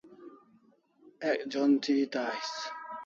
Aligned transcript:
Ek 1.29 1.39
jon 1.51 1.71
thi 1.83 1.93
eta 2.03 2.21
ais 2.31 2.51